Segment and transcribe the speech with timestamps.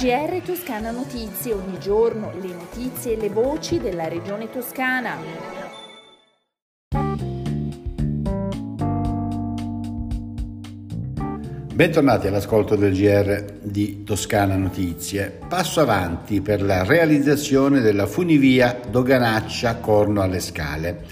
[0.00, 5.14] GR Toscana Notizie, ogni giorno le notizie e le voci della regione toscana.
[11.74, 15.38] Bentornati all'ascolto del GR di Toscana Notizie.
[15.46, 21.04] Passo avanti per la realizzazione della funivia Doganaccia Corno alle Scale.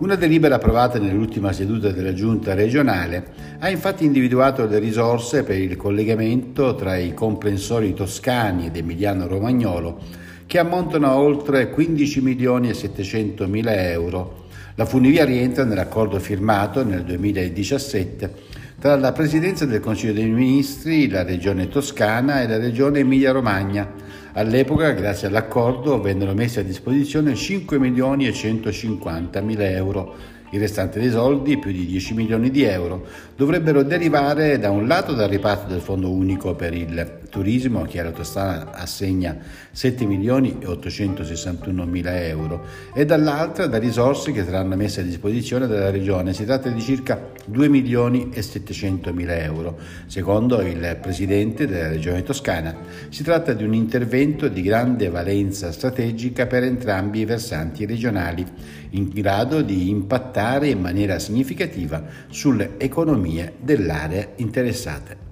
[0.00, 3.22] Una delibera approvata nell'ultima seduta della giunta regionale
[3.58, 9.98] ha infatti individuato le risorse per il collegamento tra i comprensori toscani ed emiliano-romagnolo
[10.46, 14.46] che ammontano a oltre 15 milioni e 700 mila euro.
[14.76, 18.34] La funivia rientra nell'accordo firmato nel 2017
[18.80, 23.99] tra la Presidenza del Consiglio dei Ministri, la Regione Toscana e la Regione Emilia-Romagna
[24.32, 30.14] All'epoca, grazie all'accordo, vennero messi a disposizione 5 milioni e 150 mila euro
[30.50, 35.14] il restante dei soldi, più di 10 milioni di euro, dovrebbero derivare da un lato
[35.14, 39.36] dal riparto del Fondo Unico per il Turismo, che alla Toscana assegna
[39.70, 45.68] 7 milioni e 861 mila euro, e dall'altra da risorse che saranno messe a disposizione
[45.68, 46.32] dalla Regione.
[46.32, 49.78] Si tratta di circa 2 milioni e 700 mila euro.
[50.06, 52.76] Secondo il Presidente della Regione Toscana,
[53.08, 58.44] si tratta di un intervento di grande valenza strategica per entrambi i versanti regionali,
[58.90, 65.28] in grado di impattare impattare in maniera significativa sulle economie dell'area interessate.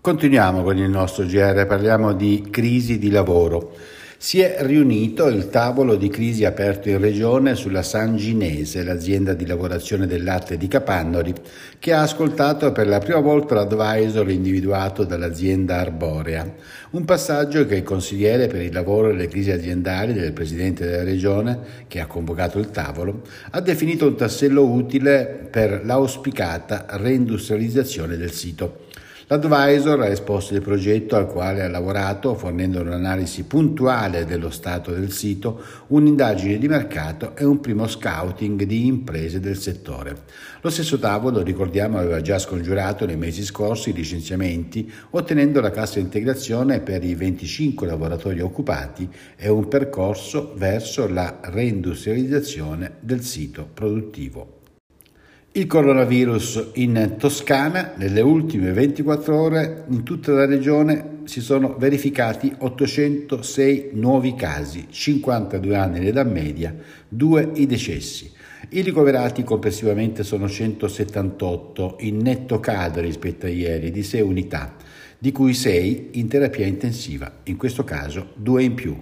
[0.00, 3.74] Continuiamo con il nostro GR, parliamo di crisi di lavoro
[4.20, 10.08] si è riunito il tavolo di crisi aperto in regione sulla Sanginese, l'azienda di lavorazione
[10.08, 11.32] del latte di Capannori,
[11.78, 16.52] che ha ascoltato per la prima volta l'advisor individuato dall'azienda Arborea,
[16.90, 21.04] un passaggio che il consigliere per il lavoro e le crisi aziendali del presidente della
[21.04, 28.32] regione, che ha convocato il tavolo, ha definito un tassello utile per l'auspicata reindustrializzazione del
[28.32, 28.86] sito.
[29.30, 35.12] L'advisor ha esposto il progetto al quale ha lavorato fornendo un'analisi puntuale dello stato del
[35.12, 40.22] sito, un'indagine di mercato e un primo scouting di imprese del settore.
[40.62, 45.98] Lo stesso tavolo, ricordiamo, aveva già scongiurato nei mesi scorsi i licenziamenti, ottenendo la cassa
[45.98, 49.06] integrazione per i 25 lavoratori occupati
[49.36, 54.56] e un percorso verso la reindustrializzazione del sito produttivo.
[55.58, 62.54] Il coronavirus in Toscana, nelle ultime 24 ore, in tutta la regione si sono verificati
[62.56, 66.72] 806 nuovi casi, 52 anni l'età media,
[67.08, 68.30] 2 i decessi.
[68.68, 74.76] I ricoverati complessivamente sono 178, in netto calo rispetto a ieri, di 6 unità,
[75.18, 78.96] di cui 6 in terapia intensiva, in questo caso 2 in più.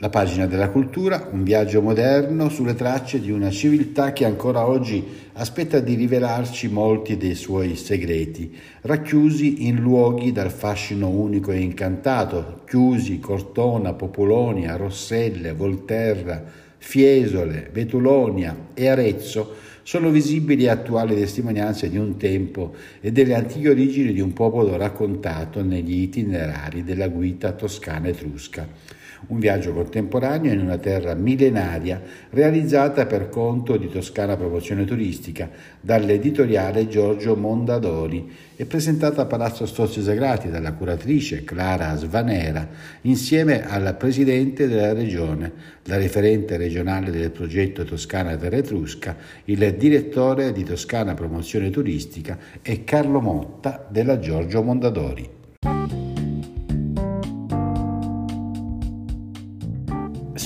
[0.00, 5.04] La pagina della cultura, un viaggio moderno sulle tracce di una civiltà che ancora oggi
[5.32, 12.60] aspetta di rivelarci molti dei suoi segreti, racchiusi in luoghi dal fascino unico e incantato,
[12.64, 16.44] Chiusi, Cortona, Popolonia, Rosselle, Volterra,
[16.76, 24.12] Fiesole, Vetulonia e Arezzo sono visibili attuali testimonianze di un tempo e delle antiche origini
[24.12, 28.96] di un popolo raccontato negli itinerari della guida toscana etrusca.
[29.26, 36.86] Un viaggio contemporaneo in una terra millenaria realizzata per conto di Toscana Promozione Turistica dall'editoriale
[36.86, 42.66] Giorgio Mondadori e presentata a Palazzo Strozzi Sagrati dalla curatrice Clara Svanera
[43.02, 45.52] insieme al presidente della regione,
[45.84, 52.84] la referente regionale del progetto Toscana Terra Etrusca, il direttore di Toscana Promozione Turistica e
[52.84, 55.37] Carlo Motta della Giorgio Mondadori.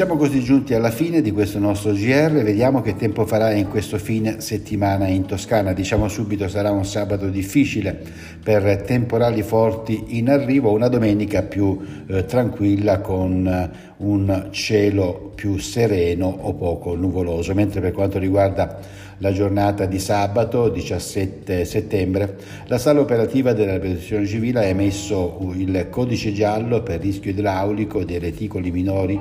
[0.00, 3.98] Siamo così giunti alla fine di questo nostro GR, vediamo che tempo farà in questo
[3.98, 5.74] fine settimana in Toscana.
[5.74, 8.00] Diciamo subito sarà un sabato difficile
[8.42, 15.58] per temporali forti in arrivo, una domenica più eh, tranquilla con eh, un cielo più
[15.58, 18.78] sereno o poco nuvoloso, mentre per quanto riguarda
[19.20, 25.88] la giornata di sabato 17 settembre, la sala operativa della protezione civile ha emesso il
[25.90, 29.20] codice giallo per rischio idraulico dei reticoli minori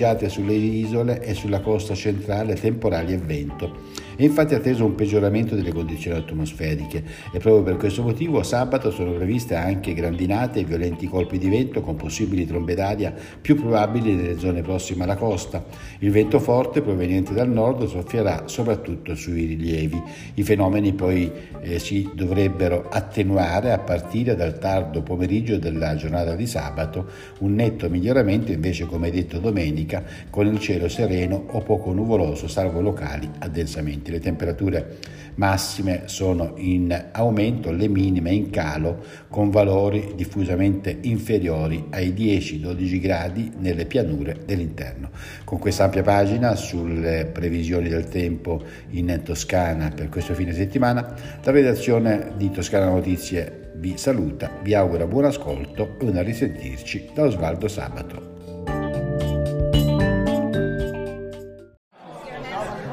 [0.00, 3.99] mareggiate sulle isole e sulla costa centrale temporali e vento.
[4.20, 7.02] È infatti atteso un peggioramento delle condizioni atmosferiche
[7.32, 11.80] e proprio per questo motivo sabato sono previste anche grandinate e violenti colpi di vento
[11.80, 15.64] con possibili trombe d'aria più probabili nelle zone prossime alla costa.
[16.00, 20.02] Il vento forte proveniente dal nord soffierà soprattutto sui rilievi.
[20.34, 21.32] I fenomeni poi
[21.62, 27.06] eh, si dovrebbero attenuare a partire dal tardo pomeriggio della giornata di sabato,
[27.38, 32.82] un netto miglioramento invece come detto domenica con il cielo sereno o poco nuvoloso salvo
[32.82, 34.09] locali addensamente momenti.
[34.10, 34.98] Le temperature
[35.36, 43.52] massime sono in aumento, le minime in calo con valori diffusamente inferiori ai 10-12 gradi
[43.58, 45.10] nelle pianure dell'interno.
[45.44, 51.50] Con questa ampia pagina sulle previsioni del tempo in Toscana per questo fine settimana, la
[51.50, 57.66] redazione di Toscana Notizie vi saluta, vi augura buon ascolto e una risentirci da Osvaldo
[57.66, 58.29] Sabato.